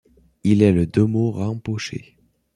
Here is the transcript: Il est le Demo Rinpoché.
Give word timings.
Il 0.43 0.63
est 0.63 0.71
le 0.71 0.87
Demo 0.87 1.29
Rinpoché. 1.31 2.17